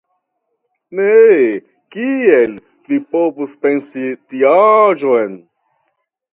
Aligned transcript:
Ne, 0.99 1.09
kiel 1.97 2.57
vi 2.89 2.99
povus 3.13 3.55
pensi 3.67 4.09
tiaĵon! 4.33 5.41